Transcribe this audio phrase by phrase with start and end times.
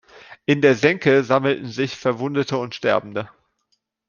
[0.47, 3.29] In der Senke sammelten sich Verwundete und Sterbende.